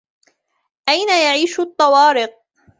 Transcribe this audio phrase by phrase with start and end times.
[0.89, 2.41] أين يعيش الطوارق؟